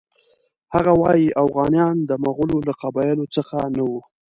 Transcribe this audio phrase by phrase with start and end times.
[0.73, 4.01] هغه وایي اوغانیان د مغولو له قبایلو څخه نه وو.